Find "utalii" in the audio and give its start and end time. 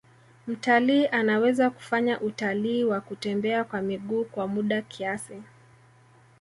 2.21-2.83